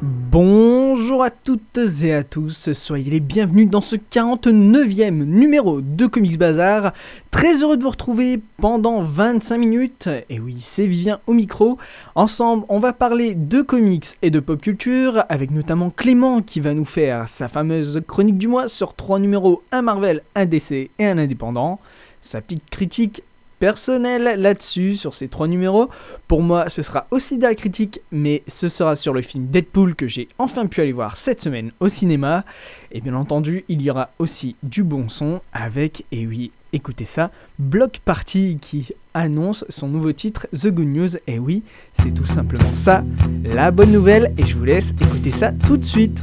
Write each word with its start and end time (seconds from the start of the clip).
Bonjour 0.00 1.24
à 1.24 1.30
toutes 1.30 1.76
et 2.04 2.14
à 2.14 2.22
tous, 2.22 2.72
soyez 2.72 3.10
les 3.10 3.18
bienvenus 3.18 3.68
dans 3.68 3.80
ce 3.80 3.96
49e 3.96 5.24
numéro 5.24 5.80
de 5.80 6.06
Comics 6.06 6.38
Bazar. 6.38 6.92
Très 7.32 7.64
heureux 7.64 7.76
de 7.76 7.82
vous 7.82 7.90
retrouver 7.90 8.40
pendant 8.58 9.00
25 9.00 9.58
minutes. 9.58 10.08
Et 10.30 10.38
oui, 10.38 10.58
c'est 10.60 10.86
Vivien 10.86 11.18
au 11.26 11.32
micro. 11.32 11.78
Ensemble, 12.14 12.64
on 12.68 12.78
va 12.78 12.92
parler 12.92 13.34
de 13.34 13.60
comics 13.60 14.06
et 14.22 14.30
de 14.30 14.38
pop 14.38 14.60
culture, 14.60 15.24
avec 15.28 15.50
notamment 15.50 15.90
Clément 15.90 16.42
qui 16.42 16.60
va 16.60 16.74
nous 16.74 16.84
faire 16.84 17.28
sa 17.28 17.48
fameuse 17.48 18.00
chronique 18.06 18.38
du 18.38 18.46
mois 18.46 18.68
sur 18.68 18.94
trois 18.94 19.18
numéros, 19.18 19.64
un 19.72 19.82
Marvel, 19.82 20.22
un 20.36 20.46
DC 20.46 20.90
et 20.96 21.06
un 21.06 21.18
indépendant. 21.18 21.80
Sa 22.22 22.40
petite 22.40 22.70
critique 22.70 23.24
personnelle 23.58 24.40
là-dessus, 24.40 24.94
sur 24.94 25.14
ces 25.14 25.28
trois 25.28 25.48
numéros. 25.48 25.88
Pour 26.26 26.42
moi, 26.42 26.68
ce 26.68 26.82
sera 26.82 27.06
aussi 27.10 27.38
de 27.38 27.42
la 27.42 27.54
critique, 27.54 28.00
mais 28.10 28.42
ce 28.46 28.68
sera 28.68 28.96
sur 28.96 29.12
le 29.12 29.22
film 29.22 29.46
Deadpool 29.46 29.94
que 29.94 30.08
j'ai 30.08 30.28
enfin 30.38 30.66
pu 30.66 30.80
aller 30.80 30.92
voir 30.92 31.16
cette 31.16 31.40
semaine 31.40 31.72
au 31.80 31.88
cinéma. 31.88 32.44
Et 32.92 33.00
bien 33.00 33.14
entendu, 33.14 33.64
il 33.68 33.82
y 33.82 33.90
aura 33.90 34.10
aussi 34.18 34.56
du 34.62 34.82
bon 34.82 35.08
son 35.08 35.40
avec, 35.52 36.04
et 36.12 36.26
oui, 36.26 36.52
écoutez 36.72 37.04
ça, 37.04 37.30
Block 37.58 38.00
Party 38.04 38.58
qui 38.60 38.92
annonce 39.14 39.64
son 39.68 39.88
nouveau 39.88 40.12
titre 40.12 40.46
The 40.52 40.68
Good 40.68 40.86
News. 40.88 41.16
Et 41.26 41.38
oui, 41.38 41.64
c'est 41.92 42.12
tout 42.12 42.26
simplement 42.26 42.74
ça, 42.74 43.04
la 43.44 43.70
bonne 43.70 43.92
nouvelle, 43.92 44.34
et 44.38 44.46
je 44.46 44.56
vous 44.56 44.64
laisse 44.64 44.94
écouter 45.00 45.30
ça 45.30 45.52
tout 45.52 45.76
de 45.76 45.84
suite. 45.84 46.20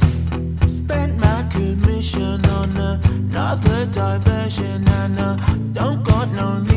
My 1.18 1.44
commission 1.50 2.40
on 2.44 2.76
another 2.76 3.86
diversion 3.86 4.84
uh, 5.18 5.36
don't 5.72 6.02
got 6.04 6.28
no 6.32 6.60
meaning, 6.60 6.75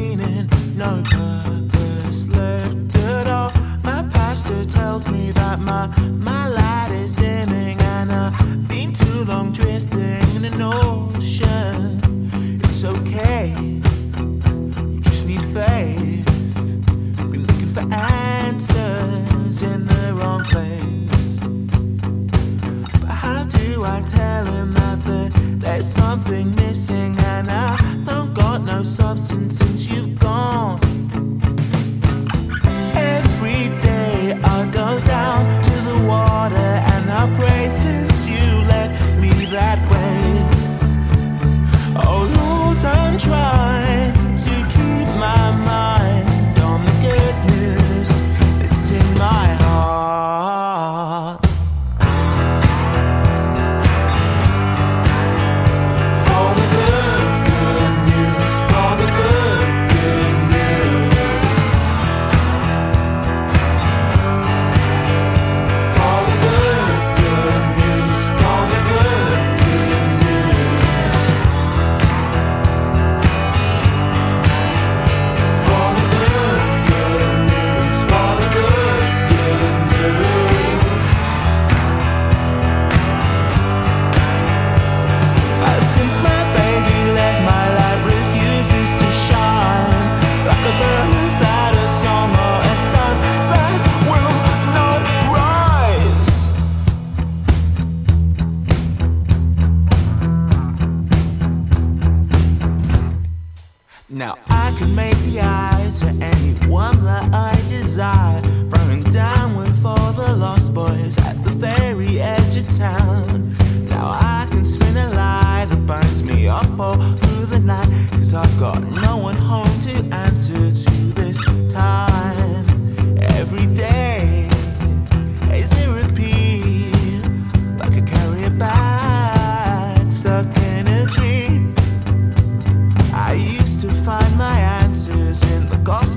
something 26.29 26.55
missing 26.55 27.17
and 27.19 27.49
I 27.49 27.77
don't 28.03 28.33
got 28.33 28.61
no 28.61 28.83
substance 28.83 29.59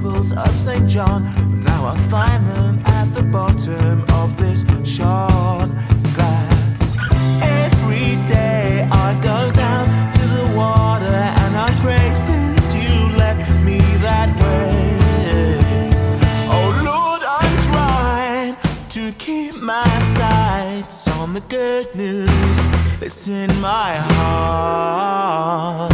Gospels 0.03 0.33
of 0.33 0.59
St. 0.59 0.89
John, 0.89 1.23
but 1.37 1.71
now 1.71 1.87
I 1.87 1.97
find 2.09 2.45
them 2.49 2.83
at 2.87 3.15
the 3.15 3.23
bottom 3.23 4.05
of 4.15 4.37
this 4.37 4.65
shard 4.83 5.71
glass. 6.15 6.93
Every 7.41 8.17
day 8.27 8.89
I 8.91 9.15
go 9.23 9.53
down 9.53 9.87
to 10.15 10.27
the 10.27 10.57
water 10.57 11.05
and 11.05 11.57
I 11.57 11.71
pray 11.83 12.15
since 12.15 12.75
you 12.75 13.17
left 13.17 13.49
me 13.65 13.79
that 14.03 14.29
way. 14.43 15.91
Oh 16.51 16.69
Lord, 16.85 17.23
I'm 17.23 17.57
trying 17.71 18.57
to 18.89 19.13
keep 19.19 19.55
my 19.63 19.87
sights 20.17 21.07
on 21.17 21.33
the 21.33 21.43
good 21.43 21.95
news 21.95 22.59
that's 22.99 23.29
in 23.29 23.51
my 23.61 23.95
heart. 23.95 25.92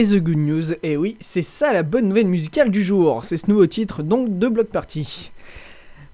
Et 0.00 0.04
The 0.04 0.16
Good 0.16 0.38
News. 0.38 0.72
Et 0.82 0.96
oui, 0.96 1.18
c'est 1.20 1.42
ça 1.42 1.74
la 1.74 1.82
bonne 1.82 2.08
nouvelle 2.08 2.26
musicale 2.26 2.70
du 2.70 2.82
jour. 2.82 3.22
C'est 3.22 3.36
ce 3.36 3.50
nouveau 3.50 3.66
titre 3.66 4.02
donc 4.02 4.38
de 4.38 4.48
Block 4.48 4.68
Party. 4.68 5.30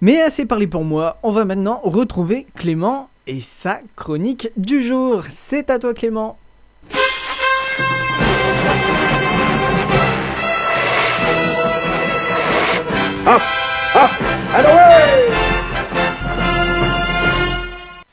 Mais 0.00 0.20
assez 0.20 0.44
parlé 0.44 0.66
pour 0.66 0.84
moi, 0.84 1.18
on 1.22 1.30
va 1.30 1.44
maintenant 1.44 1.80
retrouver 1.84 2.48
Clément 2.56 3.08
et 3.28 3.40
sa 3.40 3.78
chronique 3.94 4.48
du 4.56 4.82
jour. 4.82 5.22
C'est 5.30 5.70
à 5.70 5.78
toi 5.78 5.94
Clément. 5.94 6.36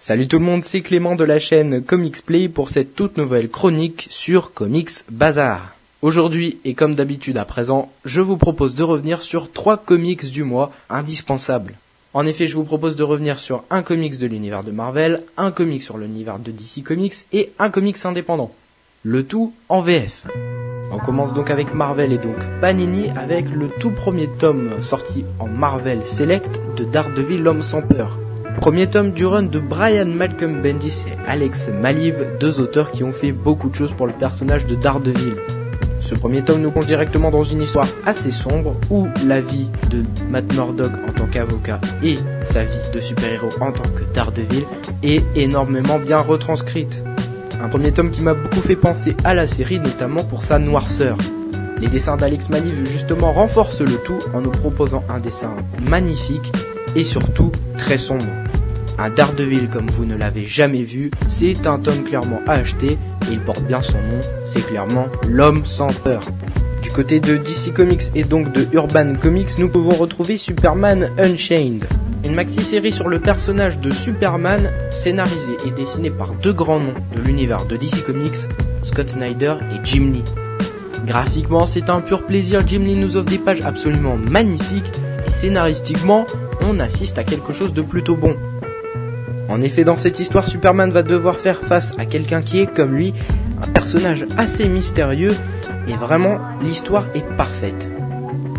Salut 0.06 0.28
tout 0.28 0.38
le 0.38 0.44
monde, 0.44 0.66
c'est 0.66 0.82
Clément 0.82 1.16
de 1.16 1.24
la 1.24 1.40
chaîne 1.40 1.82
Comics 1.82 2.26
Play 2.26 2.50
pour 2.50 2.68
cette 2.68 2.94
toute 2.94 3.16
nouvelle 3.16 3.48
chronique 3.48 4.08
sur 4.10 4.52
Comics 4.52 5.06
Bazar. 5.10 5.78
Aujourd'hui, 6.02 6.58
et 6.66 6.74
comme 6.74 6.94
d'habitude 6.94 7.38
à 7.38 7.46
présent, 7.46 7.90
je 8.04 8.20
vous 8.20 8.36
propose 8.36 8.76
de 8.76 8.84
revenir 8.84 9.22
sur 9.22 9.50
trois 9.50 9.78
comics 9.78 10.30
du 10.30 10.44
mois 10.44 10.74
indispensables. 10.90 11.76
En 12.14 12.26
effet, 12.26 12.48
je 12.48 12.56
vous 12.58 12.66
propose 12.66 12.98
de 12.98 13.04
revenir 13.04 13.40
sur 13.40 13.64
un 13.70 13.82
comics 13.82 14.18
de 14.18 14.28
l'univers 14.28 14.66
de 14.66 14.72
Marvel, 14.72 15.24
un 15.38 15.52
comic 15.52 15.82
sur 15.82 15.98
l'univers 15.98 16.38
de 16.38 16.52
DC 16.52 16.84
Comics 16.84 17.16
et 17.32 17.54
un 17.58 17.70
comics 17.70 18.06
indépendant. 18.06 18.52
Le 19.04 19.26
tout 19.26 19.54
en 19.70 19.80
VF. 19.80 20.26
On 20.92 21.00
commence 21.00 21.34
donc 21.34 21.50
avec 21.50 21.74
Marvel 21.74 22.12
et 22.12 22.18
donc 22.18 22.36
Panini 22.60 23.08
avec 23.12 23.50
le 23.50 23.70
tout 23.80 23.92
premier 23.92 24.28
tome 24.28 24.82
sorti 24.82 25.24
en 25.40 25.48
Marvel 25.48 26.06
Select 26.06 26.60
de 26.76 26.84
Daredevil 26.84 27.42
l'homme 27.42 27.64
sans 27.64 27.82
peur. 27.82 28.18
Premier 28.60 28.88
tome 28.88 29.12
du 29.12 29.26
run 29.26 29.44
de 29.44 29.60
Brian 29.60 30.06
Malcolm 30.06 30.62
Bendis 30.62 31.06
et 31.08 31.30
Alex 31.30 31.70
Maliv, 31.70 32.26
deux 32.40 32.60
auteurs 32.60 32.92
qui 32.92 33.04
ont 33.04 33.12
fait 33.12 33.32
beaucoup 33.32 33.70
de 33.70 33.76
choses 33.76 33.92
pour 33.92 34.08
le 34.08 34.14
personnage 34.14 34.66
de 34.66 34.76
Daredevil. 34.76 35.34
Ce 36.00 36.16
premier 36.16 36.44
tome 36.44 36.62
nous 36.62 36.72
plonge 36.72 36.86
directement 36.86 37.32
dans 37.32 37.44
une 37.44 37.62
histoire 37.62 37.88
assez 38.06 38.32
sombre 38.32 38.76
où 38.90 39.08
la 39.26 39.42
vie 39.42 39.68
de 39.90 40.04
Matt 40.30 40.54
Murdock 40.54 40.92
en 41.08 41.12
tant 41.14 41.28
qu'avocat 41.28 41.80
et 42.04 42.16
sa 42.46 42.64
vie 42.64 42.90
de 42.94 43.00
super-héros 43.00 43.50
en 43.62 43.72
tant 43.72 43.90
que 43.90 44.04
Daredevil 44.14 44.66
est 45.02 45.24
énormément 45.36 46.00
bien 46.00 46.18
retranscrite. 46.18 47.04
Un 47.62 47.70
premier 47.70 47.92
tome 47.92 48.12
qui 48.12 48.22
m'a 48.22 48.34
beaucoup 48.34 48.62
fait 48.62 48.76
penser 48.76 49.16
à 49.24 49.34
la 49.34 49.48
série, 49.48 49.80
notamment 49.80 50.24
pour 50.24 50.44
sa 50.44 50.60
noirceur. 50.60 51.18
Les 51.80 51.88
dessins 51.88 52.18
d'Alex 52.18 52.50
Maliv 52.50 52.90
justement 52.92 53.32
renforcent 53.32 53.82
le 53.82 53.98
tout 54.06 54.20
en 54.34 54.42
nous 54.42 54.52
proposant 54.52 55.04
un 55.10 55.20
dessin 55.20 55.56
magnifique 55.90 56.52
et 56.96 57.04
surtout 57.04 57.52
très 57.78 57.98
sombre. 57.98 58.26
Un 58.98 59.10
Daredevil 59.10 59.70
comme 59.70 59.90
vous 59.90 60.06
ne 60.06 60.16
l'avez 60.16 60.46
jamais 60.46 60.84
vu, 60.84 61.12
c'est 61.28 61.66
un 61.66 61.80
tome 61.80 62.04
clairement 62.04 62.42
à 62.48 62.54
acheter 62.54 62.92
et 62.92 63.32
il 63.32 63.40
porte 63.40 63.64
bien 63.64 63.82
son 63.82 63.98
nom, 63.98 64.22
c'est 64.46 64.66
clairement 64.66 65.08
l'homme 65.28 65.66
sans 65.66 65.88
peur. 65.88 66.22
Du 66.82 66.92
côté 66.92 67.20
de 67.20 67.38
DC 67.38 67.74
Comics 67.74 68.12
et 68.14 68.24
donc 68.24 68.52
de 68.52 68.68
Urban 68.74 69.16
Comics, 69.16 69.58
nous 69.58 69.70
pouvons 69.70 69.96
retrouver 69.96 70.38
Superman 70.38 71.10
Unchained, 71.18 71.88
une 72.26 72.36
maxi-série 72.36 72.92
sur 72.92 73.08
le 73.08 73.20
personnage 73.20 73.80
de 73.80 73.92
Superman, 73.92 74.70
scénarisée 74.92 75.58
et 75.66 75.72
dessinée 75.72 76.12
par 76.12 76.34
deux 76.34 76.54
grands 76.54 76.80
noms 76.80 76.94
de 77.16 77.22
l'univers 77.22 77.66
de 77.66 77.78
DC 77.78 78.06
Comics, 78.06 78.48
Scott 78.84 79.10
Snyder 79.10 79.56
et 79.72 79.86
Jim 79.86 80.12
Lee. 80.14 80.24
Graphiquement, 81.06 81.66
c'est 81.66 81.90
un 81.90 82.00
pur 82.00 82.26
plaisir, 82.26 82.64
Jim 82.66 82.80
Lee 82.80 82.98
nous 82.98 83.18
offre 83.18 83.30
des 83.30 83.38
pages 83.38 83.62
absolument 83.62 84.18
magnifiques 84.30 84.92
et 85.28 85.32
scénaristiquement, 85.32 86.26
on 86.62 86.80
assiste 86.80 87.18
à 87.18 87.24
quelque 87.24 87.54
chose 87.54 87.74
de 87.74 87.82
plutôt 87.82 88.16
bon. 88.16 88.38
En 89.50 89.62
effet, 89.62 89.84
dans 89.84 89.98
cette 89.98 90.20
histoire, 90.20 90.48
Superman 90.48 90.92
va 90.92 91.04
devoir 91.04 91.38
faire 91.38 91.60
face 91.60 91.94
à 91.98 92.06
quelqu'un 92.06 92.42
qui 92.42 92.60
est, 92.60 92.68
comme 92.68 92.96
lui, 92.96 93.14
un 93.62 93.68
personnage 93.68 94.26
assez 94.38 94.68
mystérieux, 94.68 95.36
et 95.88 95.94
vraiment, 95.94 96.40
l'histoire 96.62 97.06
est 97.14 97.26
parfaite. 97.36 97.90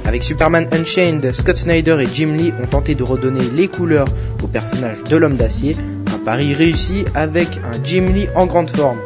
Avec 0.04 0.22
Superman 0.22 0.68
Unchained, 0.72 1.32
Scott 1.32 1.56
Snyder 1.56 1.96
et 2.00 2.06
Jim 2.12 2.34
Lee 2.36 2.52
ont 2.62 2.66
tenté 2.66 2.94
de 2.94 3.02
redonner 3.02 3.44
les 3.54 3.68
couleurs 3.68 4.08
au 4.42 4.46
personnage 4.46 5.02
de 5.04 5.16
l'homme 5.16 5.36
d'acier, 5.36 5.76
un 6.14 6.18
pari 6.24 6.52
réussi 6.52 7.04
avec 7.14 7.48
un 7.64 7.82
Jim 7.82 8.06
Lee 8.14 8.28
en 8.34 8.46
grande 8.46 8.70
forme. 8.70 8.98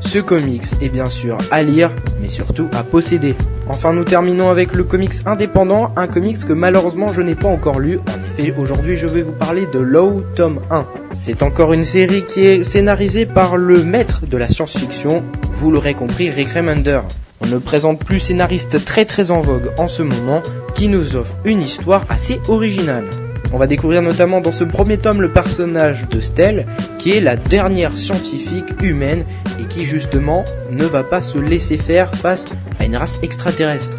Ce 0.00 0.18
comics 0.18 0.66
est 0.82 0.88
bien 0.88 1.06
sûr 1.06 1.38
à 1.50 1.62
lire, 1.62 1.90
mais 2.20 2.28
surtout 2.28 2.68
à 2.72 2.82
posséder. 2.82 3.36
Enfin, 3.68 3.92
nous 3.92 4.04
terminons 4.04 4.50
avec 4.50 4.74
le 4.74 4.82
comics 4.84 5.14
indépendant, 5.24 5.92
un 5.96 6.08
comics 6.08 6.44
que 6.44 6.52
malheureusement 6.52 7.12
je 7.12 7.22
n'ai 7.22 7.36
pas 7.36 7.48
encore 7.48 7.78
lu. 7.78 7.98
En 7.98 8.21
effet, 8.38 8.54
aujourd'hui 8.58 8.96
je 8.96 9.06
vais 9.06 9.22
vous 9.22 9.32
parler 9.32 9.66
de 9.72 9.78
Low 9.78 10.22
tome 10.34 10.60
1. 10.70 10.86
C'est 11.12 11.42
encore 11.42 11.72
une 11.72 11.84
série 11.84 12.24
qui 12.24 12.46
est 12.46 12.64
scénarisée 12.64 13.26
par 13.26 13.56
le 13.56 13.82
maître 13.82 14.26
de 14.26 14.36
la 14.36 14.48
science-fiction, 14.48 15.22
vous 15.54 15.70
l'aurez 15.70 15.94
compris, 15.94 16.30
Rick 16.30 16.50
Remender. 16.50 17.00
On 17.40 17.46
ne 17.46 17.58
présente 17.58 18.04
plus 18.04 18.20
scénariste 18.20 18.84
très 18.84 19.04
très 19.04 19.30
en 19.30 19.40
vogue 19.40 19.70
en 19.78 19.88
ce 19.88 20.02
moment, 20.02 20.42
qui 20.74 20.88
nous 20.88 21.16
offre 21.16 21.34
une 21.44 21.60
histoire 21.60 22.06
assez 22.08 22.40
originale. 22.48 23.04
On 23.52 23.58
va 23.58 23.66
découvrir 23.66 24.02
notamment 24.02 24.40
dans 24.40 24.52
ce 24.52 24.64
premier 24.64 24.96
tome 24.96 25.20
le 25.20 25.30
personnage 25.30 26.08
de 26.08 26.20
Stell, 26.20 26.66
qui 26.98 27.12
est 27.12 27.20
la 27.20 27.36
dernière 27.36 27.96
scientifique 27.96 28.82
humaine 28.82 29.24
et 29.60 29.64
qui 29.64 29.84
justement 29.84 30.44
ne 30.70 30.84
va 30.84 31.02
pas 31.02 31.20
se 31.20 31.38
laisser 31.38 31.76
faire 31.76 32.14
face 32.14 32.46
à 32.78 32.84
une 32.84 32.96
race 32.96 33.20
extraterrestre. 33.22 33.98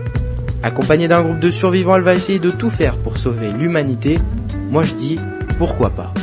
Accompagnée 0.63 1.09
d'un 1.09 1.21
groupe 1.21 1.39
de 1.39 1.49
survivants, 1.49 1.97
elle 1.97 2.03
va 2.03 2.15
essayer 2.15 2.39
de 2.39 2.49
tout 2.49 2.69
faire 2.69 2.95
pour 2.95 3.17
sauver 3.17 3.51
l'humanité. 3.51 4.17
Moi 4.71 4.83
je 4.83 4.93
dis, 4.93 5.19
pourquoi 5.57 5.89
pas? 5.89 6.13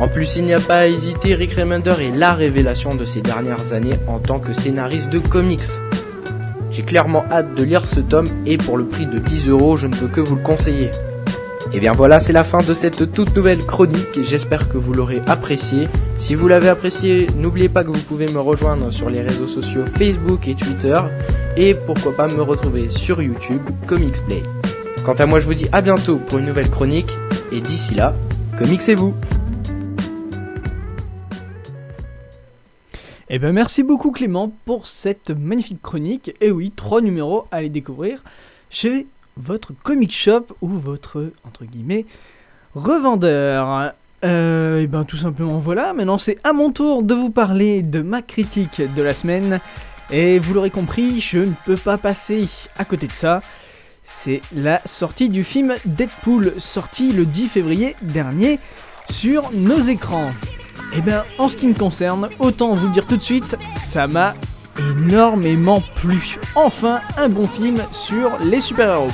En 0.00 0.08
plus, 0.08 0.36
il 0.36 0.44
n'y 0.44 0.54
a 0.54 0.60
pas 0.60 0.78
à 0.78 0.86
hésiter, 0.86 1.34
Rick 1.34 1.52
Remender 1.52 1.94
est 2.00 2.16
la 2.16 2.32
révélation 2.32 2.94
de 2.94 3.04
ces 3.04 3.20
dernières 3.20 3.72
années 3.72 3.98
en 4.08 4.18
tant 4.18 4.40
que 4.40 4.52
scénariste 4.52 5.10
de 5.10 5.18
comics. 5.20 5.62
J'ai 6.72 6.82
clairement 6.82 7.24
hâte 7.30 7.54
de 7.54 7.62
lire 7.62 7.86
ce 7.86 8.00
tome 8.00 8.28
et 8.44 8.56
pour 8.56 8.76
le 8.76 8.86
prix 8.86 9.06
de 9.06 9.18
10 9.18 9.48
euros, 9.48 9.76
je 9.76 9.86
ne 9.86 9.94
peux 9.94 10.08
que 10.08 10.20
vous 10.20 10.36
le 10.36 10.42
conseiller. 10.42 10.90
Et 11.72 11.78
bien 11.78 11.92
voilà, 11.92 12.18
c'est 12.18 12.32
la 12.32 12.42
fin 12.42 12.62
de 12.62 12.74
cette 12.74 13.12
toute 13.12 13.36
nouvelle 13.36 13.64
chronique 13.64 14.18
j'espère 14.24 14.68
que 14.68 14.76
vous 14.76 14.92
l'aurez 14.92 15.22
apprécié. 15.28 15.88
Si 16.18 16.34
vous 16.34 16.48
l'avez 16.48 16.68
apprécié, 16.68 17.28
n'oubliez 17.36 17.68
pas 17.68 17.84
que 17.84 17.90
vous 17.90 18.02
pouvez 18.02 18.26
me 18.26 18.40
rejoindre 18.40 18.90
sur 18.90 19.08
les 19.08 19.22
réseaux 19.22 19.46
sociaux 19.46 19.86
Facebook 19.86 20.48
et 20.48 20.56
Twitter 20.56 21.00
et 21.56 21.74
pourquoi 21.74 22.16
pas 22.16 22.26
me 22.26 22.42
retrouver 22.42 22.90
sur 22.90 23.22
YouTube 23.22 23.62
Comics 23.86 24.20
Play. 24.26 24.42
Quant 25.04 25.14
à 25.14 25.26
moi, 25.26 25.38
je 25.38 25.46
vous 25.46 25.54
dis 25.54 25.68
à 25.70 25.80
bientôt 25.80 26.16
pour 26.16 26.38
une 26.38 26.46
nouvelle 26.46 26.70
chronique 26.70 27.12
et 27.52 27.60
d'ici 27.60 27.94
là, 27.94 28.14
comicsez-vous. 28.58 29.14
Eh 33.28 33.38
ben 33.38 33.52
merci 33.52 33.84
beaucoup 33.84 34.10
Clément 34.10 34.52
pour 34.64 34.88
cette 34.88 35.30
magnifique 35.30 35.80
chronique. 35.80 36.34
Et 36.40 36.50
oui, 36.50 36.72
trois 36.74 37.00
numéros 37.00 37.46
à 37.52 37.58
aller 37.58 37.68
découvrir 37.68 38.24
chez 38.70 39.06
votre 39.36 39.72
comic 39.82 40.12
shop 40.12 40.46
ou 40.60 40.68
votre, 40.68 41.32
entre 41.46 41.64
guillemets, 41.64 42.06
revendeur. 42.74 43.92
Euh, 44.22 44.82
et 44.82 44.86
ben 44.86 45.04
tout 45.04 45.16
simplement 45.16 45.58
voilà, 45.58 45.94
maintenant 45.94 46.18
c'est 46.18 46.36
à 46.44 46.52
mon 46.52 46.72
tour 46.72 47.02
de 47.02 47.14
vous 47.14 47.30
parler 47.30 47.80
de 47.80 48.02
ma 48.02 48.22
critique 48.22 48.82
de 48.94 49.02
la 49.02 49.14
semaine. 49.14 49.60
Et 50.10 50.38
vous 50.38 50.54
l'aurez 50.54 50.70
compris, 50.70 51.20
je 51.20 51.38
ne 51.38 51.52
peux 51.64 51.76
pas 51.76 51.96
passer 51.96 52.46
à 52.78 52.84
côté 52.84 53.06
de 53.06 53.12
ça. 53.12 53.40
C'est 54.02 54.40
la 54.54 54.80
sortie 54.84 55.28
du 55.28 55.44
film 55.44 55.74
Deadpool, 55.84 56.52
sorti 56.58 57.12
le 57.12 57.24
10 57.24 57.48
février 57.48 57.94
dernier 58.02 58.58
sur 59.08 59.52
nos 59.52 59.78
écrans. 59.78 60.30
Et 60.96 61.00
bien 61.00 61.24
en 61.38 61.48
ce 61.48 61.56
qui 61.56 61.68
me 61.68 61.74
concerne, 61.74 62.28
autant 62.40 62.72
vous 62.72 62.88
dire 62.88 63.06
tout 63.06 63.16
de 63.16 63.22
suite, 63.22 63.56
ça 63.76 64.08
m'a 64.08 64.34
énormément 64.78 65.82
plu. 65.96 66.38
Enfin, 66.54 67.00
un 67.16 67.28
bon 67.28 67.46
film 67.46 67.76
sur 67.90 68.38
les 68.40 68.60
super-héros. 68.60 69.08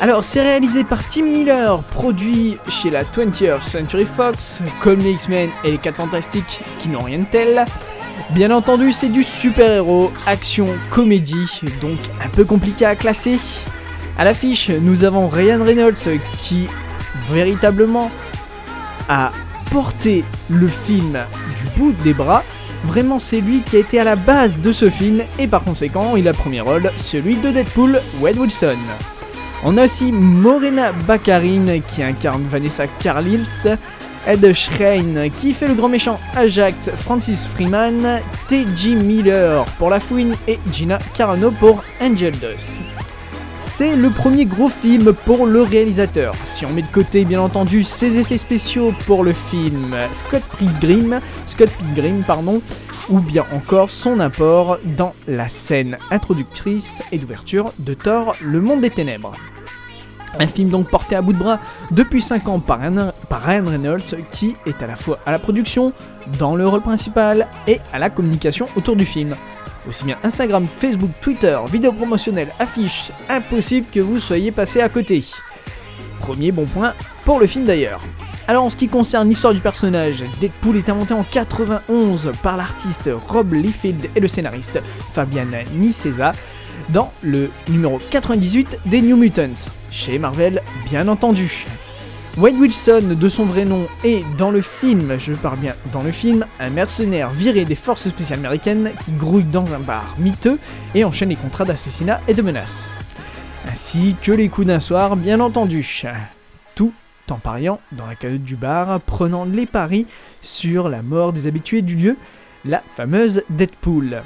Alors, 0.00 0.24
c'est 0.24 0.42
réalisé 0.42 0.84
par 0.84 1.06
Tim 1.08 1.22
Miller, 1.22 1.78
produit 1.92 2.58
chez 2.68 2.90
la 2.90 3.04
20th 3.04 3.62
Century 3.62 4.04
Fox, 4.04 4.60
comme 4.80 4.98
les 4.98 5.12
X-Men 5.12 5.50
et 5.62 5.70
les 5.70 5.78
4 5.78 5.96
Fantastiques 5.96 6.60
qui 6.78 6.88
n'ont 6.88 7.04
rien 7.04 7.20
de 7.20 7.24
tel. 7.24 7.64
Bien 8.30 8.50
entendu, 8.50 8.92
c'est 8.92 9.08
du 9.08 9.22
super-héros, 9.22 10.12
action, 10.26 10.66
comédie, 10.90 11.60
donc 11.80 11.98
un 12.24 12.28
peu 12.28 12.44
compliqué 12.44 12.84
à 12.86 12.96
classer. 12.96 13.38
À 14.18 14.24
l'affiche, 14.24 14.70
nous 14.70 15.04
avons 15.04 15.28
Ryan 15.28 15.62
Reynolds 15.64 16.18
qui 16.38 16.66
véritablement 17.30 18.10
a 19.08 19.30
porté 19.70 20.24
le 20.50 20.66
film 20.66 21.18
du 21.48 21.80
bout 21.80 21.92
des 22.02 22.14
bras 22.14 22.44
Vraiment, 22.86 23.18
c'est 23.18 23.40
lui 23.40 23.62
qui 23.62 23.76
a 23.76 23.78
été 23.80 23.98
à 23.98 24.04
la 24.04 24.16
base 24.16 24.58
de 24.58 24.72
ce 24.72 24.90
film 24.90 25.22
et 25.38 25.46
par 25.46 25.62
conséquent, 25.62 26.16
il 26.16 26.28
a 26.28 26.32
premier 26.32 26.60
rôle, 26.60 26.90
celui 26.96 27.36
de 27.36 27.50
Deadpool, 27.50 28.00
Wade 28.20 28.36
Wilson. 28.36 28.76
On 29.64 29.78
a 29.78 29.84
aussi 29.84 30.12
Morena 30.12 30.92
Baccarin 31.06 31.80
qui 31.88 32.02
incarne 32.02 32.42
Vanessa 32.50 32.86
Carlils, 32.86 33.78
Ed 34.26 34.52
Schrein 34.52 35.28
qui 35.40 35.52
fait 35.52 35.68
le 35.68 35.74
grand 35.74 35.88
méchant 35.88 36.20
Ajax, 36.36 36.90
Francis 36.96 37.46
Freeman, 37.46 38.20
T.J. 38.48 38.96
Miller 38.96 39.64
pour 39.78 39.90
La 39.90 40.00
Fouine 40.00 40.34
et 40.46 40.58
Gina 40.70 40.98
Carano 41.14 41.50
pour 41.50 41.82
Angel 42.00 42.34
Dust. 42.38 42.93
C'est 43.58 43.96
le 43.96 44.10
premier 44.10 44.44
gros 44.44 44.68
film 44.68 45.12
pour 45.12 45.46
le 45.46 45.62
réalisateur. 45.62 46.34
Si 46.44 46.66
on 46.66 46.70
met 46.70 46.82
de 46.82 46.86
côté 46.88 47.24
bien 47.24 47.40
entendu 47.40 47.82
ses 47.82 48.18
effets 48.18 48.38
spéciaux 48.38 48.92
pour 49.06 49.24
le 49.24 49.32
film 49.32 49.96
Scott 50.12 50.42
Pilgrim, 50.58 51.20
Scott 51.46 51.70
Pilgrim 51.70 52.22
pardon, 52.22 52.60
ou 53.08 53.20
bien 53.20 53.44
encore 53.52 53.90
son 53.90 54.20
apport 54.20 54.78
dans 54.96 55.14
la 55.26 55.48
scène 55.48 55.96
introductrice 56.10 57.02
et 57.12 57.18
d'ouverture 57.18 57.72
de 57.78 57.94
Thor, 57.94 58.34
le 58.42 58.60
monde 58.60 58.80
des 58.80 58.90
ténèbres. 58.90 59.32
Un 60.38 60.46
film 60.48 60.68
donc 60.68 60.90
porté 60.90 61.14
à 61.14 61.22
bout 61.22 61.32
de 61.32 61.38
bras 61.38 61.60
depuis 61.92 62.20
5 62.20 62.48
ans 62.48 62.58
par 62.58 62.80
par 63.28 63.42
Ryan 63.44 63.64
Reynolds 63.66 64.16
qui 64.32 64.54
est 64.66 64.82
à 64.82 64.86
la 64.86 64.96
fois 64.96 65.18
à 65.26 65.30
la 65.30 65.38
production, 65.38 65.92
dans 66.38 66.56
le 66.56 66.66
rôle 66.66 66.82
principal 66.82 67.46
et 67.66 67.80
à 67.92 67.98
la 67.98 68.10
communication 68.10 68.66
autour 68.76 68.96
du 68.96 69.06
film. 69.06 69.36
Aussi 69.88 70.04
bien 70.04 70.18
Instagram, 70.22 70.66
Facebook, 70.78 71.10
Twitter, 71.20 71.58
vidéos 71.70 71.92
promotionnelles, 71.92 72.52
affiches, 72.58 73.10
impossible 73.28 73.86
que 73.92 74.00
vous 74.00 74.18
soyez 74.18 74.50
passé 74.50 74.80
à 74.80 74.88
côté. 74.88 75.24
Premier 76.20 76.52
bon 76.52 76.64
point 76.64 76.94
pour 77.24 77.38
le 77.38 77.46
film 77.46 77.64
d'ailleurs. 77.64 78.00
Alors 78.46 78.64
en 78.64 78.70
ce 78.70 78.76
qui 78.76 78.88
concerne 78.88 79.28
l'histoire 79.28 79.54
du 79.54 79.60
personnage, 79.60 80.24
Deadpool 80.40 80.76
est 80.76 80.88
inventé 80.88 81.14
en 81.14 81.24
91 81.24 82.32
par 82.42 82.56
l'artiste 82.56 83.10
Rob 83.28 83.52
Liefeld 83.52 84.10
et 84.14 84.20
le 84.20 84.28
scénariste 84.28 84.80
Fabian 85.12 85.46
Niceza 85.74 86.32
dans 86.90 87.12
le 87.22 87.50
numéro 87.68 87.98
98 88.10 88.78
des 88.86 89.00
New 89.00 89.16
Mutants, 89.16 89.70
chez 89.90 90.18
Marvel 90.18 90.62
bien 90.90 91.08
entendu. 91.08 91.64
Wade 92.36 92.56
Wilson, 92.56 93.14
de 93.16 93.28
son 93.28 93.44
vrai 93.44 93.64
nom, 93.64 93.86
est 94.02 94.24
dans 94.36 94.50
le 94.50 94.60
film, 94.60 95.16
je 95.20 95.34
parle 95.34 95.58
bien 95.58 95.76
dans 95.92 96.02
le 96.02 96.10
film, 96.10 96.44
un 96.58 96.68
mercenaire 96.68 97.30
viré 97.30 97.64
des 97.64 97.76
forces 97.76 98.08
spéciales 98.08 98.40
américaines 98.40 98.90
qui 99.04 99.12
grouille 99.12 99.44
dans 99.44 99.72
un 99.72 99.78
bar 99.78 100.16
miteux 100.18 100.58
et 100.96 101.04
enchaîne 101.04 101.28
les 101.28 101.36
contrats 101.36 101.64
d'assassinat 101.64 102.20
et 102.26 102.34
de 102.34 102.42
menaces. 102.42 102.90
Ainsi 103.70 104.16
que 104.20 104.32
les 104.32 104.48
coups 104.48 104.66
d'un 104.66 104.80
soir, 104.80 105.14
bien 105.14 105.38
entendu. 105.38 106.02
Tout 106.74 106.92
en 107.30 107.36
pariant 107.36 107.78
dans 107.92 108.06
la 108.06 108.16
calotte 108.16 108.42
du 108.42 108.56
bar, 108.56 109.00
prenant 109.02 109.44
les 109.44 109.66
paris 109.66 110.08
sur 110.42 110.88
la 110.88 111.02
mort 111.02 111.32
des 111.32 111.46
habitués 111.46 111.82
du 111.82 111.94
lieu, 111.94 112.16
la 112.64 112.82
fameuse 112.84 113.44
Deadpool. 113.48 114.24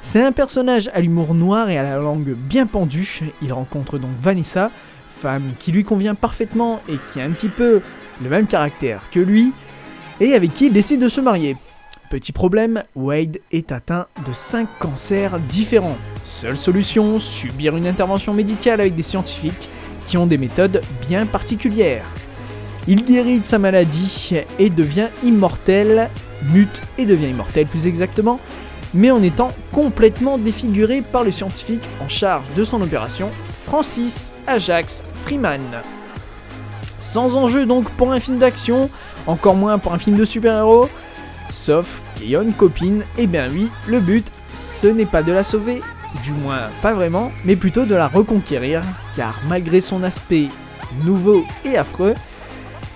C'est 0.00 0.22
un 0.22 0.32
personnage 0.32 0.88
à 0.94 1.00
l'humour 1.00 1.34
noir 1.34 1.68
et 1.68 1.78
à 1.78 1.82
la 1.82 1.96
langue 1.96 2.32
bien 2.34 2.66
pendue. 2.66 3.22
Il 3.42 3.52
rencontre 3.52 3.98
donc 3.98 4.12
Vanessa, 4.20 4.70
femme 5.20 5.52
qui 5.58 5.70
lui 5.70 5.84
convient 5.84 6.14
parfaitement 6.14 6.80
et 6.88 6.96
qui 7.12 7.20
a 7.20 7.24
un 7.24 7.30
petit 7.32 7.48
peu 7.48 7.82
le 8.22 8.30
même 8.30 8.46
caractère 8.46 9.02
que 9.12 9.20
lui, 9.20 9.52
et 10.20 10.34
avec 10.34 10.54
qui 10.54 10.66
il 10.66 10.72
décide 10.72 11.00
de 11.00 11.08
se 11.08 11.20
marier. 11.20 11.56
Petit 12.10 12.32
problème, 12.32 12.82
Wade 12.96 13.38
est 13.52 13.70
atteint 13.70 14.06
de 14.26 14.32
5 14.32 14.68
cancers 14.80 15.38
différents. 15.38 15.96
Seule 16.24 16.56
solution, 16.56 17.20
subir 17.20 17.76
une 17.76 17.86
intervention 17.86 18.34
médicale 18.34 18.80
avec 18.80 18.96
des 18.96 19.02
scientifiques 19.02 19.68
qui 20.08 20.16
ont 20.16 20.26
des 20.26 20.38
méthodes 20.38 20.80
bien 21.08 21.26
particulières. 21.26 22.06
Il 22.88 23.04
guérit 23.04 23.40
sa 23.44 23.58
maladie 23.58 24.32
et 24.58 24.70
devient 24.70 25.08
immortel, 25.22 26.08
mute 26.52 26.82
et 26.98 27.04
devient 27.04 27.28
immortel 27.28 27.66
plus 27.66 27.86
exactement, 27.86 28.40
mais 28.94 29.10
en 29.10 29.22
étant 29.22 29.52
complètement 29.70 30.38
défiguré 30.38 31.02
par 31.02 31.22
le 31.22 31.30
scientifique 31.30 31.84
en 32.02 32.08
charge 32.08 32.42
de 32.56 32.64
son 32.64 32.80
opération, 32.82 33.28
Francis 33.64 34.32
Ajax 34.48 35.04
Freeman. 35.22 35.82
Sans 36.98 37.36
enjeu 37.36 37.66
donc 37.66 37.90
pour 37.92 38.12
un 38.12 38.20
film 38.20 38.38
d'action, 38.38 38.90
encore 39.26 39.54
moins 39.54 39.78
pour 39.78 39.92
un 39.92 39.98
film 39.98 40.16
de 40.16 40.24
super-héros, 40.24 40.88
sauf 41.50 42.02
qu'il 42.14 42.54
copine, 42.56 43.04
et 43.18 43.26
bien 43.26 43.48
oui, 43.50 43.68
le 43.86 44.00
but, 44.00 44.26
ce 44.52 44.86
n'est 44.86 45.06
pas 45.06 45.22
de 45.22 45.32
la 45.32 45.42
sauver, 45.42 45.80
du 46.22 46.32
moins 46.32 46.68
pas 46.82 46.92
vraiment, 46.92 47.30
mais 47.44 47.56
plutôt 47.56 47.84
de 47.84 47.94
la 47.94 48.08
reconquérir, 48.08 48.82
car 49.16 49.40
malgré 49.48 49.80
son 49.80 50.02
aspect 50.02 50.48
nouveau 51.04 51.44
et 51.64 51.76
affreux, 51.76 52.14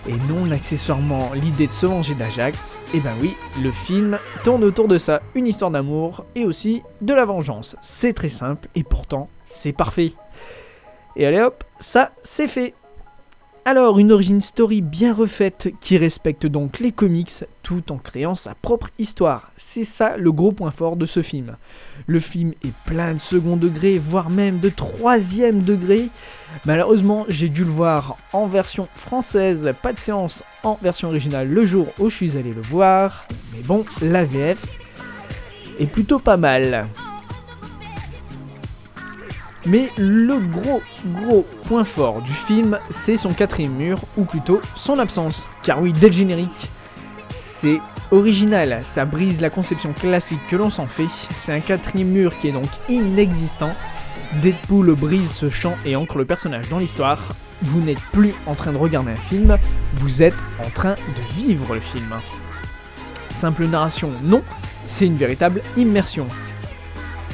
et 0.07 0.15
non 0.29 0.51
accessoirement 0.51 1.31
l'idée 1.35 1.67
de 1.67 1.73
se 1.73 1.87
venger 1.87 2.15
d'Ajax, 2.15 2.81
et 2.93 3.01
ben 3.01 3.15
oui, 3.21 3.35
le 3.63 3.71
film 3.71 4.19
tourne 4.43 4.65
autour 4.65 4.89
de 4.89 4.99
ça, 4.99 5.23
une 5.35 5.47
histoire 5.47 5.71
d'amour 5.71 6.25
et 6.35 6.45
aussi 6.45 6.83
de 7.01 7.15
la 7.15 7.25
vengeance. 7.25 7.77
C'est 7.81 8.13
très 8.13 8.29
simple 8.29 8.69
et 8.75 8.85
pourtant 8.85 9.29
c'est 9.45 9.73
parfait. 9.73 10.13
Et 11.17 11.27
allez 11.27 11.41
hop, 11.41 11.65
ça 11.79 12.13
c'est 12.23 12.49
fait. 12.49 12.75
Alors, 13.67 13.99
une 13.99 14.13
origin 14.13 14.43
story 14.43 14.83
bien 14.83 15.15
refaite 15.15 15.71
qui 15.81 15.97
respecte 15.97 16.45
donc 16.45 16.81
les 16.81 16.93
comics 16.93 17.33
tout 17.63 17.93
en 17.93 17.97
créant 17.97 18.35
sa 18.35 18.55
propre 18.55 18.91
histoire. 18.99 19.51
C'est 19.57 19.85
ça 19.85 20.19
le 20.19 20.33
gros 20.33 20.53
point 20.53 20.71
fort 20.71 20.97
de 20.97 21.07
ce 21.07 21.23
film. 21.23 21.57
Le 22.07 22.21
film 22.21 22.53
est 22.63 22.75
plein 22.85 23.15
de 23.15 23.19
second 23.19 23.57
degré, 23.57 23.97
voire 23.97 24.29
même 24.29 24.61
de 24.61 24.69
troisième 24.69 25.63
degré. 25.63 26.11
Malheureusement, 26.67 27.25
j'ai 27.29 27.49
dû 27.49 27.65
le 27.65 27.71
voir 27.71 28.19
en 28.35 28.47
version 28.47 28.87
française, 28.93 29.73
pas 29.81 29.95
de 29.95 29.99
séance 29.99 30.45
en 30.63 30.79
version 30.83 31.09
originale 31.09 31.49
le 31.49 31.65
jour 31.65 31.87
où 31.99 32.11
je 32.11 32.17
suis 32.17 32.37
allé 32.37 32.53
le 32.53 32.61
voir. 32.61 33.25
Mais 33.55 33.63
bon, 33.63 33.87
la 34.03 34.27
VF 34.27 34.63
est 35.81 35.91
plutôt 35.91 36.19
pas 36.19 36.37
mal. 36.37 36.87
Mais 39.67 39.91
le 39.97 40.39
gros 40.39 40.83
gros 41.07 41.47
point 41.67 41.85
fort 41.85 42.21
du 42.21 42.33
film, 42.33 42.79
c'est 42.91 43.17
son 43.17 43.31
quatrième 43.31 43.75
mur, 43.75 43.99
ou 44.17 44.25
plutôt 44.25 44.61
son 44.75 44.99
absence. 44.99 45.49
Car 45.63 45.81
oui, 45.81 45.93
dès 45.93 46.13
générique, 46.13 46.69
c'est 47.35 47.81
original, 48.11 48.81
ça 48.83 49.05
brise 49.05 49.41
la 49.41 49.51
conception 49.51 49.93
classique 49.93 50.47
que 50.49 50.57
l'on 50.57 50.71
s'en 50.71 50.87
fait. 50.87 51.09
C'est 51.35 51.53
un 51.53 51.61
quatrième 51.61 52.09
mur 52.09 52.37
qui 52.39 52.49
est 52.49 52.53
donc 52.53 52.69
inexistant. 52.89 53.75
Deadpool 54.43 54.95
brise 54.95 55.33
ce 55.33 55.49
champ 55.49 55.77
et 55.85 55.97
ancre 55.97 56.19
le 56.19 56.25
personnage 56.25 56.69
dans 56.69 56.79
l'histoire. 56.79 57.19
Vous 57.63 57.81
n'êtes 57.81 58.01
plus 58.13 58.35
en 58.47 58.55
train 58.55 58.73
de 58.73 58.77
regarder 58.77 59.13
un 59.13 59.29
film, 59.29 59.57
vous 59.95 60.23
êtes 60.23 60.35
en 60.65 60.69
train 60.71 60.95
de 60.95 61.43
vivre 61.43 61.75
le 61.75 61.81
film. 61.81 62.15
Simple 63.31 63.65
narration, 63.67 64.11
non, 64.23 64.43
c'est 64.89 65.07
une 65.07 65.17
véritable 65.17 65.63
immersion. 65.77 66.27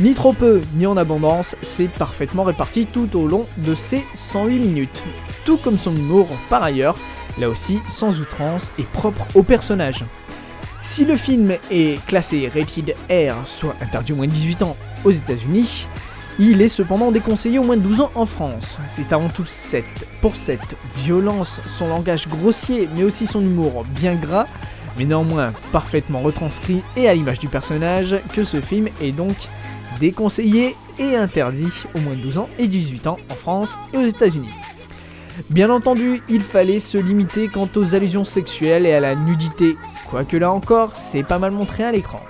Ni 0.00 0.14
trop 0.14 0.32
peu, 0.32 0.62
ni 0.76 0.86
en 0.86 0.96
abondance, 0.96 1.56
c'est 1.60 1.88
parfaitement 1.88 2.44
réparti 2.44 2.86
tout 2.86 3.18
au 3.18 3.26
long 3.26 3.44
de 3.58 3.74
ces 3.74 4.02
108 4.14 4.58
minutes. 4.58 5.04
Tout 5.44 5.58
comme 5.58 5.76
son 5.76 5.94
humour, 5.94 6.26
par 6.48 6.62
ailleurs, 6.62 6.96
là 7.38 7.50
aussi 7.50 7.80
sans 7.86 8.18
outrance 8.18 8.72
et 8.78 8.82
propre 8.82 9.26
au 9.34 9.42
personnage. 9.42 10.06
Si 10.80 11.04
le 11.04 11.18
film 11.18 11.52
est 11.70 12.02
classé 12.06 12.48
rated 12.48 12.94
R, 13.10 13.46
soit 13.46 13.76
interdit 13.82 14.14
au 14.14 14.16
moins 14.16 14.26
de 14.26 14.32
18 14.32 14.62
ans 14.62 14.76
aux 15.04 15.10
États-Unis, 15.10 15.86
il 16.38 16.62
est 16.62 16.68
cependant 16.68 17.10
déconseillé 17.10 17.58
au 17.58 17.64
moins 17.64 17.76
de 17.76 17.82
12 17.82 18.00
ans 18.00 18.10
en 18.14 18.24
France. 18.24 18.78
C'est 18.86 19.12
avant 19.12 19.28
tout 19.28 19.44
cette, 19.44 20.06
pour 20.22 20.34
cette 20.34 20.76
violence, 20.96 21.60
son 21.68 21.88
langage 21.88 22.26
grossier, 22.26 22.88
mais 22.96 23.02
aussi 23.02 23.26
son 23.26 23.42
humour 23.42 23.84
bien 23.90 24.14
gras, 24.14 24.46
mais 24.96 25.04
néanmoins 25.04 25.52
parfaitement 25.72 26.20
retranscrit 26.20 26.80
et 26.96 27.06
à 27.06 27.12
l'image 27.12 27.38
du 27.38 27.48
personnage, 27.48 28.16
que 28.32 28.44
ce 28.44 28.62
film 28.62 28.88
est 29.02 29.12
donc 29.12 29.36
déconseillé 30.00 30.74
et 30.98 31.14
interdit 31.16 31.72
au 31.94 32.00
moins 32.00 32.14
de 32.14 32.20
12 32.20 32.38
ans 32.38 32.48
et 32.58 32.66
18 32.66 33.06
ans 33.06 33.18
en 33.30 33.34
France 33.34 33.78
et 33.92 33.98
aux 33.98 34.06
États-Unis. 34.06 34.50
Bien 35.48 35.70
entendu, 35.70 36.22
il 36.28 36.42
fallait 36.42 36.80
se 36.80 36.98
limiter 36.98 37.48
quant 37.48 37.68
aux 37.76 37.94
allusions 37.94 38.24
sexuelles 38.24 38.86
et 38.86 38.92
à 38.92 39.00
la 39.00 39.14
nudité, 39.14 39.76
quoique 40.10 40.36
là 40.36 40.50
encore, 40.52 40.96
c'est 40.96 41.22
pas 41.22 41.38
mal 41.38 41.52
montré 41.52 41.84
à 41.84 41.92
l'écran. 41.92 42.20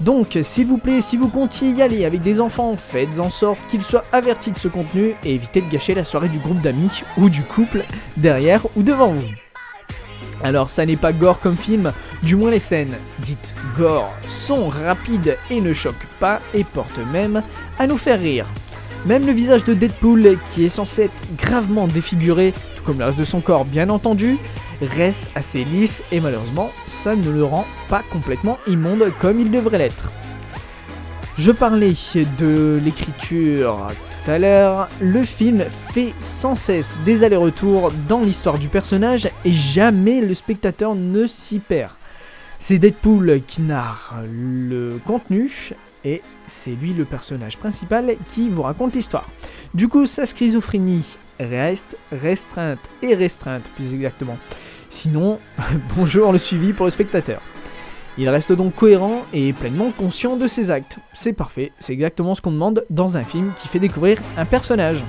Donc, 0.00 0.38
s'il 0.40 0.66
vous 0.66 0.78
plaît, 0.78 1.02
si 1.02 1.18
vous 1.18 1.28
comptiez 1.28 1.70
y 1.70 1.82
aller 1.82 2.06
avec 2.06 2.22
des 2.22 2.40
enfants, 2.40 2.74
faites 2.74 3.20
en 3.20 3.28
sorte 3.28 3.58
qu'ils 3.68 3.82
soient 3.82 4.04
avertis 4.12 4.50
de 4.50 4.56
ce 4.56 4.68
contenu 4.68 5.14
et 5.24 5.34
évitez 5.34 5.60
de 5.60 5.68
gâcher 5.68 5.94
la 5.94 6.06
soirée 6.06 6.30
du 6.30 6.38
groupe 6.38 6.62
d'amis 6.62 7.02
ou 7.18 7.28
du 7.28 7.42
couple 7.42 7.84
derrière 8.16 8.62
ou 8.76 8.82
devant 8.82 9.08
vous. 9.08 9.28
Alors 10.42 10.70
ça 10.70 10.86
n'est 10.86 10.96
pas 10.96 11.12
gore 11.12 11.40
comme 11.40 11.56
film, 11.56 11.92
du 12.22 12.36
moins 12.36 12.50
les 12.50 12.60
scènes 12.60 12.96
dites 13.18 13.54
gore 13.78 14.12
sont 14.26 14.68
rapides 14.68 15.36
et 15.50 15.60
ne 15.60 15.72
choquent 15.72 15.94
pas 16.18 16.40
et 16.54 16.64
portent 16.64 17.04
même 17.12 17.42
à 17.78 17.86
nous 17.86 17.96
faire 17.96 18.20
rire. 18.20 18.46
Même 19.06 19.26
le 19.26 19.32
visage 19.32 19.64
de 19.64 19.72
Deadpool, 19.72 20.38
qui 20.52 20.64
est 20.64 20.68
censé 20.68 21.04
être 21.04 21.36
gravement 21.36 21.86
défiguré, 21.86 22.52
tout 22.76 22.82
comme 22.84 22.98
le 22.98 23.06
reste 23.06 23.18
de 23.18 23.24
son 23.24 23.40
corps 23.40 23.64
bien 23.64 23.88
entendu, 23.88 24.36
reste 24.82 25.22
assez 25.34 25.64
lisse 25.64 26.02
et 26.12 26.20
malheureusement 26.20 26.70
ça 26.86 27.16
ne 27.16 27.30
le 27.30 27.44
rend 27.44 27.66
pas 27.88 28.02
complètement 28.10 28.58
immonde 28.66 29.10
comme 29.20 29.40
il 29.40 29.50
devrait 29.50 29.78
l'être. 29.78 30.12
Je 31.38 31.52
parlais 31.52 31.94
de 32.38 32.78
l'écriture 32.84 33.88
tout 34.22 34.30
à 34.30 34.38
l'heure, 34.38 34.88
le 35.00 35.22
film 35.22 35.64
fait 35.94 36.12
sans 36.20 36.54
cesse 36.54 36.90
des 37.06 37.24
allers-retours 37.24 37.90
dans 38.06 38.20
l'histoire 38.20 38.58
du 38.58 38.68
personnage 38.68 39.30
et 39.46 39.52
jamais 39.52 40.20
le 40.20 40.34
spectateur 40.34 40.94
ne 40.94 41.26
s'y 41.26 41.58
perd. 41.58 41.92
C'est 42.62 42.78
Deadpool 42.78 43.40
qui 43.46 43.62
narre 43.62 44.16
le 44.30 45.00
contenu 45.06 45.72
et 46.04 46.20
c'est 46.46 46.72
lui 46.72 46.92
le 46.92 47.06
personnage 47.06 47.56
principal 47.56 48.16
qui 48.28 48.50
vous 48.50 48.60
raconte 48.60 48.94
l'histoire. 48.94 49.30
Du 49.72 49.88
coup, 49.88 50.04
sa 50.04 50.26
schizophrénie 50.26 51.16
reste 51.40 51.96
restreinte 52.12 52.78
et 53.00 53.14
restreinte 53.14 53.64
plus 53.76 53.94
exactement. 53.94 54.36
Sinon, 54.90 55.40
bonjour 55.96 56.32
le 56.32 56.38
suivi 56.38 56.74
pour 56.74 56.84
le 56.84 56.90
spectateur. 56.90 57.40
Il 58.18 58.28
reste 58.28 58.52
donc 58.52 58.74
cohérent 58.74 59.22
et 59.32 59.54
pleinement 59.54 59.90
conscient 59.90 60.36
de 60.36 60.46
ses 60.46 60.70
actes. 60.70 60.98
C'est 61.14 61.32
parfait, 61.32 61.72
c'est 61.78 61.94
exactement 61.94 62.34
ce 62.34 62.42
qu'on 62.42 62.52
demande 62.52 62.84
dans 62.90 63.16
un 63.16 63.22
film 63.22 63.52
qui 63.56 63.68
fait 63.68 63.78
découvrir 63.78 64.18
un 64.36 64.44
personnage. 64.44 65.02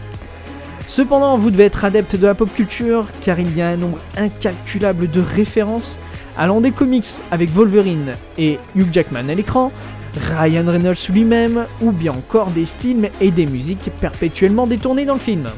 Cependant, 0.87 1.37
vous 1.37 1.51
devez 1.51 1.65
être 1.65 1.83
adepte 1.83 2.15
de 2.15 2.27
la 2.27 2.33
pop 2.33 2.51
culture 2.53 3.07
car 3.21 3.41
il 3.41 3.53
y 3.57 3.61
a 3.61 3.67
un 3.67 3.77
nombre 3.77 3.99
incalculable 4.15 5.11
de 5.11 5.19
références 5.19 5.97
Allant 6.37 6.61
des 6.61 6.71
comics 6.71 7.07
avec 7.29 7.49
Wolverine 7.49 8.15
et 8.37 8.57
Hugh 8.75 8.87
Jackman 8.91 9.29
à 9.29 9.35
l'écran, 9.35 9.71
Ryan 10.15 10.65
Reynolds 10.67 11.09
lui-même, 11.09 11.65
ou 11.81 11.91
bien 11.91 12.11
encore 12.11 12.51
des 12.51 12.65
films 12.65 13.07
et 13.19 13.31
des 13.31 13.45
musiques 13.45 13.89
perpétuellement 13.99 14.67
détournées 14.67 15.05
dans 15.05 15.15
le 15.15 15.19
film. 15.19 15.49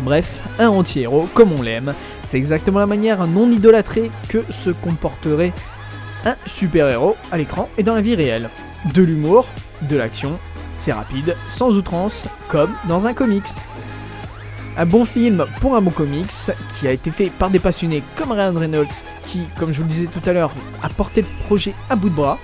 Bref, 0.00 0.40
un 0.58 0.68
anti-héros 0.68 1.28
comme 1.34 1.52
on 1.52 1.62
l'aime, 1.62 1.94
c'est 2.24 2.36
exactement 2.36 2.80
la 2.80 2.86
manière 2.86 3.26
non 3.26 3.50
idolâtrée 3.50 4.10
que 4.28 4.44
se 4.50 4.70
comporterait 4.70 5.52
un 6.24 6.34
super-héros 6.46 7.16
à 7.30 7.36
l'écran 7.36 7.68
et 7.78 7.82
dans 7.82 7.94
la 7.94 8.00
vie 8.00 8.14
réelle. 8.14 8.50
De 8.94 9.02
l'humour, 9.02 9.46
de 9.82 9.96
l'action, 9.96 10.38
c'est 10.74 10.92
rapide, 10.92 11.36
sans 11.48 11.70
outrance, 11.74 12.26
comme 12.48 12.70
dans 12.88 13.06
un 13.06 13.14
comics. 13.14 13.44
Un 14.76 14.86
bon 14.86 15.04
film 15.04 15.44
pour 15.60 15.76
un 15.76 15.80
bon 15.80 15.92
comics 15.92 16.32
qui 16.74 16.88
a 16.88 16.90
été 16.90 17.12
fait 17.12 17.30
par 17.30 17.48
des 17.48 17.60
passionnés 17.60 18.02
comme 18.16 18.32
Ryan 18.32 18.54
Reynolds 18.54 19.04
qui, 19.24 19.42
comme 19.56 19.70
je 19.70 19.76
vous 19.76 19.84
le 19.84 19.88
disais 19.88 20.08
tout 20.08 20.28
à 20.28 20.32
l'heure, 20.32 20.50
a 20.82 20.88
porté 20.88 21.22
le 21.22 21.28
projet 21.44 21.72
à 21.90 21.94
bout 21.94 22.10
de 22.10 22.14
bras 22.16 22.38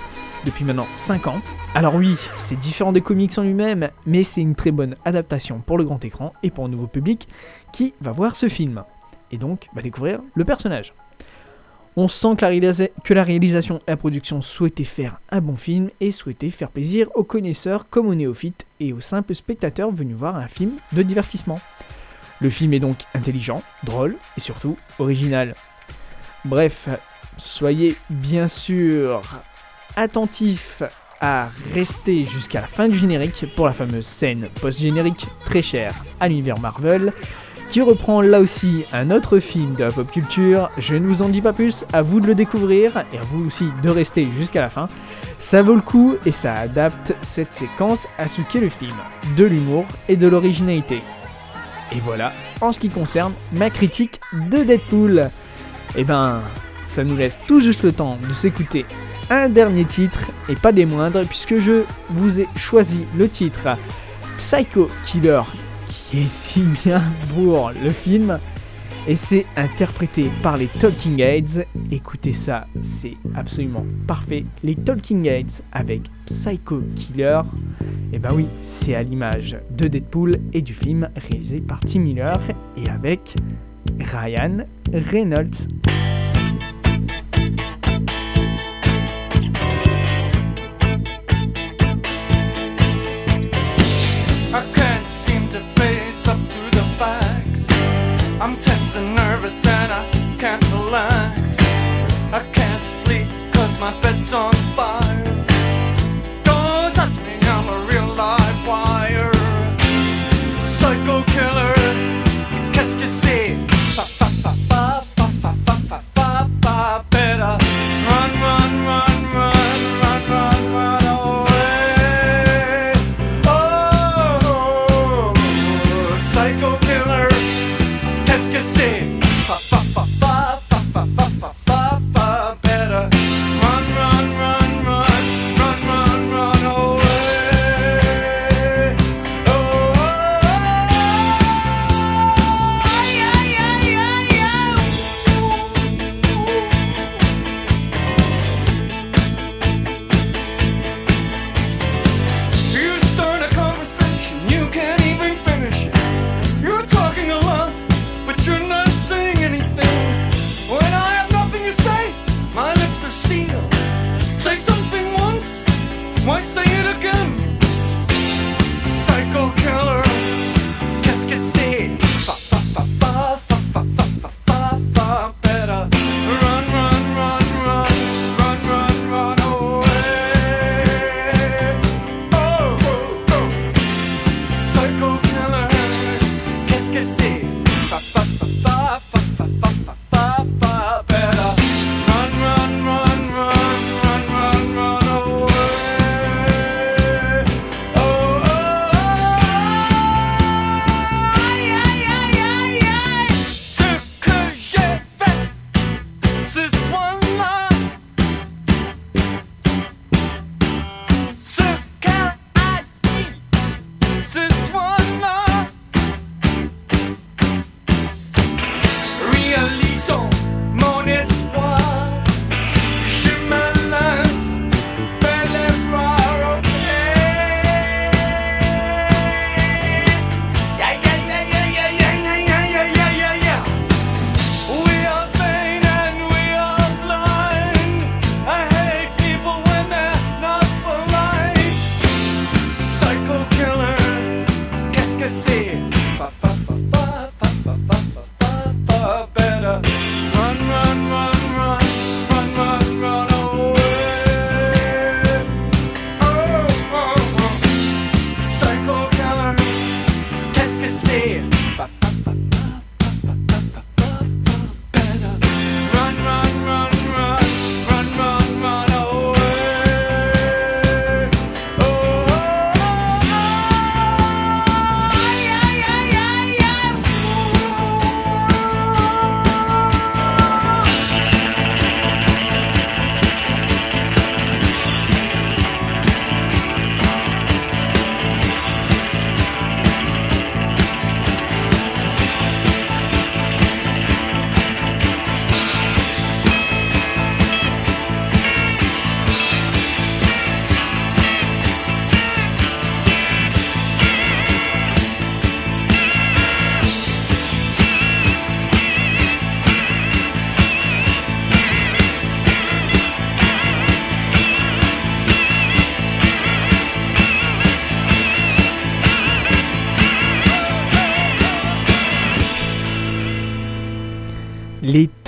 depuis 0.44 0.64
maintenant 0.64 0.86
5 0.94 1.26
ans. 1.26 1.40
Alors 1.74 1.96
oui, 1.96 2.16
c'est 2.36 2.56
différent 2.56 2.92
des 2.92 3.00
comics 3.00 3.36
en 3.36 3.42
lui-même, 3.42 3.90
mais 4.06 4.22
c'est 4.22 4.42
une 4.42 4.54
très 4.54 4.70
bonne 4.70 4.94
adaptation 5.04 5.60
pour 5.66 5.76
le 5.76 5.82
grand 5.82 6.04
écran 6.04 6.32
et 6.44 6.52
pour 6.52 6.64
un 6.64 6.68
nouveau 6.68 6.86
public 6.86 7.26
qui 7.72 7.94
va 8.00 8.12
voir 8.12 8.36
ce 8.36 8.48
film. 8.48 8.84
Et 9.32 9.36
donc 9.36 9.66
va 9.74 9.82
découvrir 9.82 10.20
le 10.36 10.44
personnage. 10.44 10.94
On 11.96 12.06
sent 12.06 12.36
que 12.38 12.46
la, 12.46 12.88
que 13.02 13.12
la 13.12 13.24
réalisation 13.24 13.78
et 13.88 13.90
la 13.90 13.96
production 13.96 14.40
souhaitaient 14.40 14.84
faire 14.84 15.20
un 15.30 15.40
bon 15.40 15.56
film 15.56 15.90
et 16.00 16.12
souhaitaient 16.12 16.50
faire 16.50 16.70
plaisir 16.70 17.08
aux 17.16 17.24
connaisseurs 17.24 17.88
comme 17.90 18.06
aux 18.06 18.14
néophytes 18.14 18.68
et 18.78 18.92
aux 18.92 19.00
simples 19.00 19.34
spectateurs 19.34 19.90
venus 19.90 20.16
voir 20.16 20.36
un 20.36 20.46
film 20.46 20.70
de 20.92 21.02
divertissement. 21.02 21.58
Le 22.40 22.50
film 22.50 22.72
est 22.72 22.80
donc 22.80 22.98
intelligent, 23.14 23.62
drôle 23.84 24.16
et 24.36 24.40
surtout 24.40 24.76
original. 24.98 25.54
Bref, 26.44 26.88
soyez 27.36 27.96
bien 28.08 28.48
sûr 28.48 29.20
attentifs 29.96 30.82
à 31.20 31.50
rester 31.74 32.24
jusqu'à 32.24 32.62
la 32.62 32.66
fin 32.66 32.88
du 32.88 32.96
générique 32.96 33.44
pour 33.54 33.66
la 33.66 33.74
fameuse 33.74 34.06
scène 34.06 34.48
post-générique 34.60 35.26
très 35.44 35.60
chère 35.60 35.94
à 36.18 36.28
l'univers 36.28 36.58
Marvel 36.58 37.12
qui 37.68 37.80
reprend 37.80 38.20
là 38.20 38.40
aussi 38.40 38.84
un 38.92 39.12
autre 39.12 39.38
film 39.38 39.76
de 39.76 39.84
la 39.84 39.92
pop 39.92 40.10
culture. 40.10 40.70
Je 40.78 40.96
ne 40.96 41.06
vous 41.06 41.22
en 41.22 41.28
dis 41.28 41.40
pas 41.40 41.52
plus, 41.52 41.84
à 41.92 42.02
vous 42.02 42.18
de 42.18 42.26
le 42.26 42.34
découvrir 42.34 43.04
et 43.12 43.18
à 43.18 43.22
vous 43.22 43.46
aussi 43.46 43.66
de 43.82 43.88
rester 43.88 44.26
jusqu'à 44.36 44.60
la 44.60 44.68
fin. 44.68 44.88
Ça 45.38 45.62
vaut 45.62 45.76
le 45.76 45.80
coup 45.80 46.16
et 46.26 46.32
ça 46.32 46.52
adapte 46.52 47.14
cette 47.20 47.52
séquence 47.52 48.08
à 48.18 48.26
ce 48.26 48.40
qu'est 48.42 48.60
le 48.60 48.70
film, 48.70 48.96
de 49.36 49.44
l'humour 49.44 49.86
et 50.08 50.16
de 50.16 50.26
l'originalité. 50.26 51.00
Et 51.92 52.00
voilà, 52.00 52.32
en 52.60 52.72
ce 52.72 52.80
qui 52.80 52.88
concerne 52.88 53.32
ma 53.52 53.70
critique 53.70 54.20
de 54.32 54.62
Deadpool. 54.62 55.30
Eh 55.96 56.04
ben, 56.04 56.40
ça 56.84 57.04
nous 57.04 57.16
laisse 57.16 57.38
tout 57.46 57.60
juste 57.60 57.82
le 57.82 57.92
temps 57.92 58.18
de 58.28 58.32
s'écouter 58.32 58.84
un 59.28 59.48
dernier 59.48 59.84
titre, 59.84 60.30
et 60.48 60.56
pas 60.56 60.72
des 60.72 60.86
moindres, 60.86 61.24
puisque 61.26 61.60
je 61.60 61.84
vous 62.10 62.40
ai 62.40 62.48
choisi 62.56 63.04
le 63.16 63.28
titre 63.28 63.76
Psycho 64.38 64.88
Killer, 65.04 65.42
qui 65.86 66.22
est 66.22 66.28
si 66.28 66.62
bien 66.62 67.02
pour 67.34 67.70
le 67.70 67.90
film, 67.90 68.38
et 69.06 69.16
c'est 69.16 69.46
interprété 69.56 70.30
par 70.42 70.56
les 70.56 70.66
Talking 70.66 71.20
Heads. 71.20 71.64
Écoutez 71.90 72.32
ça, 72.32 72.66
c'est 72.82 73.16
absolument 73.34 73.84
parfait. 74.06 74.44
Les 74.62 74.74
Talking 74.74 75.26
Heads 75.26 75.62
avec 75.72 76.02
Psycho 76.26 76.82
Killer, 76.94 77.40
et 78.12 78.18
ben 78.18 78.30
oui, 78.34 78.46
c'est 78.60 78.94
à 78.94 79.02
l'image 79.02 79.56
de 79.70 79.88
Deadpool 79.88 80.38
et 80.52 80.62
du 80.62 80.74
film 80.74 81.08
réalisé 81.16 81.60
par 81.60 81.80
Tim 81.80 82.00
Miller 82.00 82.40
et 82.76 82.88
avec 82.88 83.36
Ryan 83.98 84.58
Reynolds. 84.92 85.68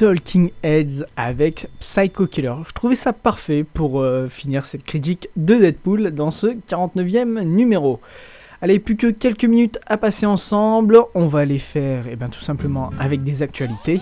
Talking 0.03 0.51
Heads 0.65 1.05
avec 1.17 1.69
Psycho 1.79 2.27
Killer. 2.27 2.57
Je 2.67 2.73
trouvais 2.73 2.97
ça 2.97 3.13
parfait 3.13 3.63
pour 3.63 4.01
euh, 4.01 4.27
finir 4.27 4.65
cette 4.65 4.83
critique 4.83 5.29
de 5.37 5.55
Deadpool 5.55 6.11
dans 6.11 6.33
ce 6.33 6.49
49e 6.49 7.43
numéro. 7.45 8.01
Allez, 8.61 8.81
plus 8.81 8.97
que 8.97 9.13
quelques 9.13 9.45
minutes 9.45 9.79
à 9.87 9.99
passer 9.99 10.27
ensemble, 10.27 10.99
on 11.15 11.29
va 11.29 11.45
les 11.45 11.61
faire 11.61 12.07
eh 12.11 12.17
bien, 12.17 12.27
tout 12.27 12.41
simplement 12.41 12.91
avec 12.99 13.23
des 13.23 13.45
actualités. 13.45 14.01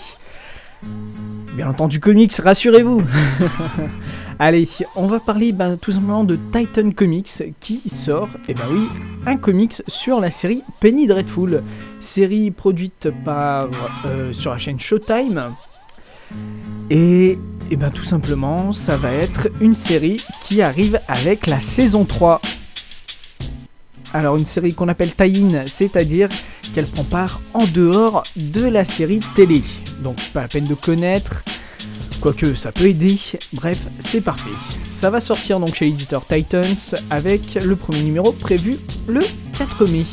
Bien 1.54 1.68
entendu 1.68 2.00
comics, 2.00 2.32
rassurez-vous 2.32 3.02
Allez, 4.38 4.66
on 4.96 5.06
va 5.06 5.20
parler 5.20 5.52
ben, 5.52 5.76
tout 5.76 5.92
simplement 5.92 6.24
de 6.24 6.38
Titan 6.50 6.92
Comics 6.92 7.42
qui 7.60 7.86
sort, 7.90 8.30
et 8.48 8.52
eh 8.52 8.54
ben 8.54 8.64
oui, 8.72 8.88
un 9.26 9.36
comics 9.36 9.82
sur 9.86 10.18
la 10.18 10.30
série 10.30 10.62
Penny 10.80 11.06
Dreadful, 11.06 11.62
série 12.00 12.50
produite 12.50 13.10
par 13.22 13.68
euh, 14.06 14.32
sur 14.32 14.52
la 14.52 14.56
chaîne 14.56 14.80
Showtime. 14.80 15.54
Et, 16.90 17.38
eh 17.70 17.76
ben 17.76 17.90
tout 17.90 18.04
simplement, 18.04 18.72
ça 18.72 18.96
va 18.96 19.12
être 19.12 19.48
une 19.60 19.76
série 19.76 20.24
qui 20.42 20.60
arrive 20.62 21.00
avec 21.06 21.46
la 21.46 21.60
saison 21.60 22.04
3. 22.04 22.40
Alors 24.12 24.36
une 24.36 24.46
série 24.46 24.74
qu'on 24.74 24.88
appelle 24.88 25.14
tie-in, 25.14 25.66
c'est-à-dire 25.66 26.28
qu'elle 26.74 26.86
prend 26.86 27.04
part 27.04 27.40
en 27.54 27.64
dehors 27.66 28.24
de 28.34 28.64
la 28.64 28.84
série 28.84 29.20
télé. 29.36 29.62
Donc 30.02 30.16
pas 30.32 30.42
la 30.42 30.48
peine 30.48 30.64
de 30.64 30.74
connaître, 30.74 31.44
quoique 32.20 32.54
ça 32.54 32.72
peut 32.72 32.86
aider. 32.86 33.16
Bref, 33.52 33.86
c'est 34.00 34.20
parfait. 34.20 34.50
Ça 34.90 35.10
va 35.10 35.20
sortir 35.20 35.60
donc 35.60 35.74
chez 35.74 35.86
l'éditeur 35.86 36.26
Titans 36.26 36.76
avec 37.08 37.54
le 37.54 37.76
premier 37.76 38.02
numéro 38.02 38.32
prévu 38.32 38.78
le 39.06 39.20
4 39.56 39.86
mai. 39.86 40.04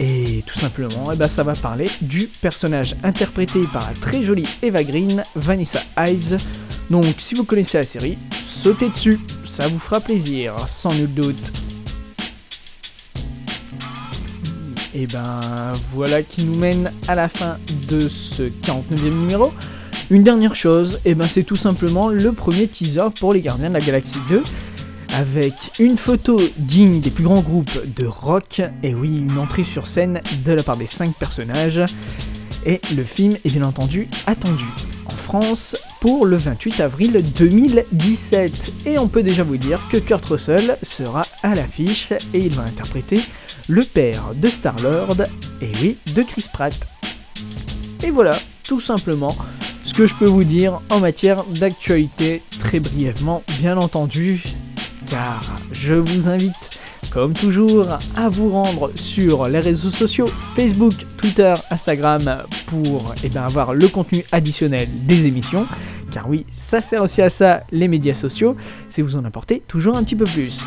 Et 0.00 0.44
tout 0.46 0.58
simplement, 0.58 1.10
eh 1.12 1.16
ben, 1.16 1.26
ça 1.26 1.42
va 1.42 1.54
parler 1.54 1.88
du 2.00 2.28
personnage 2.40 2.94
interprété 3.02 3.60
par 3.72 3.84
la 3.88 3.94
très 3.94 4.22
jolie 4.22 4.46
Eva 4.62 4.84
Green, 4.84 5.24
Vanessa 5.34 5.80
Ives. 5.96 6.36
Donc 6.88 7.04
si 7.18 7.34
vous 7.34 7.44
connaissez 7.44 7.78
la 7.78 7.84
série, 7.84 8.16
sautez 8.44 8.90
dessus, 8.90 9.18
ça 9.44 9.66
vous 9.66 9.80
fera 9.80 10.00
plaisir, 10.00 10.54
sans 10.68 10.94
nul 10.94 11.12
doute. 11.12 11.52
Et 14.94 15.06
ben 15.06 15.72
voilà 15.92 16.22
qui 16.22 16.44
nous 16.44 16.56
mène 16.56 16.92
à 17.08 17.16
la 17.16 17.28
fin 17.28 17.58
de 17.88 18.08
ce 18.08 18.44
49e 18.44 19.10
numéro. 19.10 19.52
Une 20.10 20.22
dernière 20.22 20.54
chose, 20.54 21.00
et 21.04 21.14
ben 21.14 21.26
c'est 21.28 21.42
tout 21.42 21.56
simplement 21.56 22.08
le 22.08 22.32
premier 22.32 22.68
teaser 22.68 23.10
pour 23.18 23.32
les 23.32 23.42
Gardiens 23.42 23.68
de 23.68 23.74
la 23.74 23.80
Galaxie 23.80 24.20
2 24.28 24.42
avec 25.14 25.54
une 25.78 25.96
photo 25.96 26.40
digne 26.56 27.00
des 27.00 27.10
plus 27.10 27.24
grands 27.24 27.40
groupes 27.40 27.80
de 27.96 28.06
rock, 28.06 28.62
et 28.82 28.94
oui, 28.94 29.18
une 29.18 29.38
entrée 29.38 29.64
sur 29.64 29.86
scène 29.86 30.20
de 30.44 30.52
la 30.52 30.62
part 30.62 30.76
des 30.76 30.86
5 30.86 31.14
personnages. 31.14 31.82
Et 32.66 32.80
le 32.96 33.04
film 33.04 33.36
est 33.44 33.50
bien 33.50 33.62
entendu 33.62 34.08
attendu 34.26 34.64
en 35.06 35.10
France 35.10 35.76
pour 36.00 36.26
le 36.26 36.36
28 36.36 36.80
avril 36.80 37.24
2017. 37.36 38.72
Et 38.86 38.98
on 38.98 39.08
peut 39.08 39.22
déjà 39.22 39.44
vous 39.44 39.56
dire 39.56 39.80
que 39.90 39.96
Kurt 39.96 40.24
Russell 40.24 40.76
sera 40.82 41.22
à 41.42 41.54
l'affiche 41.54 42.12
et 42.34 42.40
il 42.40 42.54
va 42.54 42.64
interpréter 42.64 43.22
le 43.68 43.82
père 43.82 44.34
de 44.34 44.48
Star-Lord, 44.48 45.16
et 45.60 45.72
oui, 45.80 45.98
de 46.14 46.22
Chris 46.22 46.46
Pratt. 46.52 46.74
Et 48.02 48.10
voilà, 48.10 48.38
tout 48.64 48.80
simplement, 48.80 49.36
ce 49.84 49.94
que 49.94 50.06
je 50.06 50.14
peux 50.14 50.26
vous 50.26 50.44
dire 50.44 50.80
en 50.90 51.00
matière 51.00 51.44
d'actualité, 51.44 52.42
très 52.58 52.80
brièvement, 52.80 53.42
bien 53.60 53.76
entendu, 53.76 54.42
car 55.10 55.40
je 55.72 55.94
vous 55.94 56.28
invite, 56.28 56.80
comme 57.10 57.32
toujours, 57.32 57.86
à 58.16 58.28
vous 58.28 58.50
rendre 58.50 58.90
sur 58.94 59.48
les 59.48 59.60
réseaux 59.60 59.90
sociaux 59.90 60.26
Facebook, 60.54 60.94
Twitter, 61.16 61.54
Instagram 61.70 62.44
pour 62.66 63.14
eh 63.22 63.28
bien, 63.28 63.42
avoir 63.42 63.74
le 63.74 63.88
contenu 63.88 64.24
additionnel 64.32 64.88
des 65.06 65.26
émissions. 65.26 65.66
Car 66.10 66.28
oui, 66.28 66.46
ça 66.52 66.80
sert 66.80 67.02
aussi 67.02 67.22
à 67.22 67.28
ça, 67.28 67.62
les 67.70 67.88
médias 67.88 68.14
sociaux, 68.14 68.56
c'est 68.88 69.02
vous 69.02 69.16
en 69.16 69.24
apporter 69.24 69.62
toujours 69.66 69.96
un 69.96 70.04
petit 70.04 70.16
peu 70.16 70.24
plus. 70.24 70.60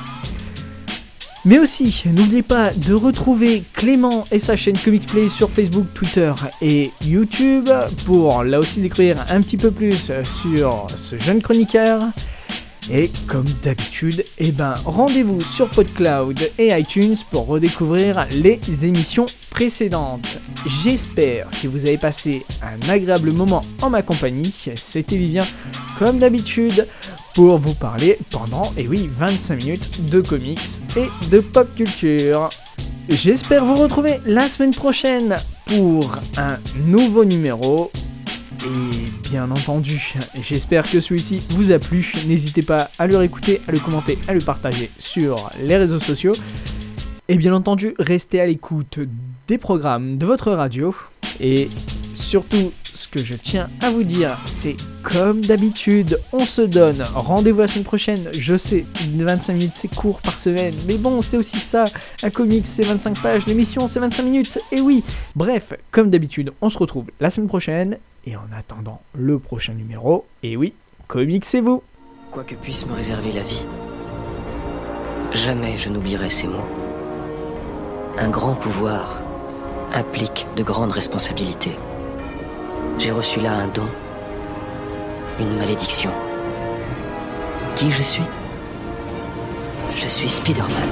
Mais 1.44 1.58
aussi, 1.58 2.04
n'oubliez 2.06 2.44
pas 2.44 2.72
de 2.72 2.94
retrouver 2.94 3.64
Clément 3.74 4.26
et 4.32 4.38
sa 4.38 4.56
chaîne 4.56 4.78
Comics 4.78 5.08
Play 5.08 5.28
sur 5.28 5.50
Facebook, 5.50 5.88
Twitter 5.96 6.32
et 6.62 6.92
YouTube 7.04 7.68
pour 8.06 8.44
là 8.44 8.60
aussi 8.60 8.80
découvrir 8.80 9.18
un 9.30 9.42
petit 9.42 9.58
peu 9.58 9.72
plus 9.72 10.12
sur 10.24 10.86
ce 10.96 11.18
jeune 11.18 11.42
chroniqueur. 11.42 12.04
Et 12.90 13.12
comme 13.28 13.46
d'habitude, 13.62 14.26
eh 14.40 14.52
ben, 14.52 14.74
rendez-vous 14.86 15.40
sur 15.42 15.70
PodCloud 15.70 16.52
et 16.58 16.70
iTunes 16.78 17.16
pour 17.30 17.48
redécouvrir 17.48 18.28
les 18.32 18.60
émissions 18.86 19.26
précédentes. 19.50 20.40
J'espère 20.84 21.48
que 21.62 21.68
vous 21.68 21.86
avez 21.86 21.98
passé 21.98 22.46
un 22.62 22.90
agréable 22.90 23.32
moment 23.32 23.62
en 23.82 23.90
ma 23.90 24.02
compagnie. 24.02 24.54
C'était 24.76 25.18
Vivien, 25.18 25.46
comme 26.00 26.20
d'habitude, 26.20 26.88
pour 27.36 27.60
vous 27.60 27.76
parler 27.76 28.18
pendant, 28.30 28.74
et 28.76 28.88
oui, 28.88 29.10
25 29.16 29.64
minutes 29.64 30.10
de 30.10 30.22
comics 30.22 30.60
et 30.98 31.08
de 31.30 31.40
pop 31.40 31.74
culture. 31.76 32.50
J'espère 33.10 33.66
vous 33.66 33.76
retrouver 33.76 34.20
la 34.26 34.50
semaine 34.50 34.74
prochaine 34.74 35.38
pour 35.66 36.16
un 36.38 36.58
nouveau 36.86 37.26
numéro 37.26 37.92
et 38.64 39.30
bien 39.30 39.50
entendu, 39.50 40.14
j'espère 40.42 40.90
que 40.90 41.00
celui-ci 41.00 41.42
vous 41.50 41.72
a 41.72 41.80
plu. 41.80 42.14
N'hésitez 42.28 42.62
pas 42.62 42.90
à 43.00 43.08
le 43.08 43.18
réécouter, 43.18 43.62
à 43.68 43.72
le 43.72 43.80
commenter, 43.80 44.20
à 44.28 44.34
le 44.34 44.40
partager 44.40 44.92
sur 45.00 45.50
les 45.62 45.78
réseaux 45.78 46.00
sociaux. 46.00 46.34
Et 47.28 47.38
bien 47.38 47.54
entendu, 47.54 47.96
restez 47.98 48.40
à 48.40 48.46
l'écoute 48.46 49.00
des 49.48 49.58
programmes 49.58 50.18
de 50.18 50.26
votre 50.26 50.52
radio. 50.52 50.94
Et 51.40 51.70
surtout, 52.32 52.72
ce 52.94 53.10
que 53.10 53.22
je 53.22 53.34
tiens 53.34 53.70
à 53.82 53.92
vous 53.92 54.04
dire, 54.04 54.40
c'est 54.46 54.78
comme 55.04 55.42
d'habitude, 55.42 56.18
on 56.32 56.46
se 56.46 56.62
donne 56.62 57.04
rendez-vous 57.14 57.60
la 57.60 57.68
semaine 57.68 57.84
prochaine. 57.84 58.30
Je 58.32 58.56
sais, 58.56 58.86
25 59.18 59.52
minutes 59.52 59.74
c'est 59.74 59.94
court 59.94 60.22
par 60.22 60.40
semaine, 60.40 60.74
mais 60.88 60.98
bon, 60.98 61.22
c'est 61.22 61.36
aussi 61.36 61.58
ça. 61.58 61.84
Un 62.24 62.30
comics 62.30 62.66
c'est 62.66 62.84
25 62.84 63.22
pages, 63.22 63.46
l'émission 63.48 63.90
c'est 63.90 64.00
25 64.00 64.24
minutes. 64.24 64.60
Et 64.72 64.80
oui, 64.80 65.04
bref, 65.36 65.74
comme 65.92 66.10
d'habitude, 66.10 66.54
on 66.62 66.70
se 66.70 66.78
retrouve 66.78 67.08
la 67.20 67.30
semaine 67.30 67.50
prochaine. 67.50 67.98
Et 68.26 68.38
en 68.38 68.48
attendant 68.58 69.02
le 69.14 69.38
prochain 69.38 69.74
numéro, 69.74 70.26
et 70.42 70.56
oui, 70.56 70.74
comics 71.10 71.44
c'est 71.44 71.60
vous. 71.60 71.84
Quoi 72.32 72.46
que 72.46 72.56
puisse 72.56 72.86
me 72.86 72.94
réserver 72.94 73.34
la 73.34 73.44
vie, 73.44 73.66
jamais 75.34 75.78
je 75.78 75.90
n'oublierai 75.90 76.30
ces 76.30 76.48
mots. 76.48 76.70
Un 78.18 78.30
grand 78.30 78.56
pouvoir 78.56 79.20
implique 79.92 80.48
de 80.56 80.64
grandes 80.64 80.94
responsabilités. 80.94 81.76
J'ai 82.98 83.12
reçu 83.12 83.40
là 83.40 83.54
un 83.54 83.68
don, 83.68 83.88
une 85.40 85.58
malédiction. 85.58 86.12
Qui 87.76 87.92
je 87.92 88.02
suis? 88.02 88.24
Je 89.96 90.08
suis 90.08 90.30
Spider-Man. 90.30 90.90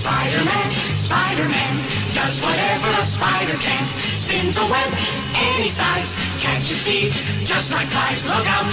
Spider-Man, 0.00 0.68
Spider-Man, 1.04 1.74
does 2.14 2.40
whatever 2.40 2.88
a 3.02 3.06
spider 3.06 3.58
can. 3.58 3.84
Spins 4.16 4.56
a 4.56 4.64
web 4.66 4.90
any 5.34 5.68
size, 5.68 6.14
catches 6.40 6.82
thieves 6.84 7.16
just 7.44 7.70
like 7.70 7.88
flies. 7.88 8.22
Look 8.24 8.46
out, 8.46 8.66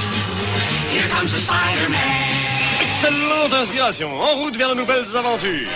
here 0.91 1.07
comes 1.09 1.31
the 1.31 1.39
Spider-Man. 1.39 2.43
Excellente 2.81 3.53
inspiration, 3.53 4.09
en 4.21 4.35
route 4.37 4.55
vers 4.55 4.69
de 4.69 4.75
nouvelles 4.75 5.15
aventures. 5.15 5.67